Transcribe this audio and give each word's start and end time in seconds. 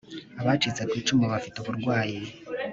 abacitse 0.41 0.81
ku 0.89 0.93
icumu 1.01 1.25
bafite 1.33 1.55
uburwayi 1.59 2.19